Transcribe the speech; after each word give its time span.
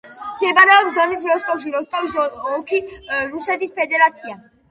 მდებარეობს 0.27 0.95
დონის 0.99 1.25
როსტოვში, 1.31 1.73
როსტოვის 1.75 2.17
ოლქი, 2.29 2.81
რუსეთის 3.35 3.77
ფედერაცია. 3.79 4.35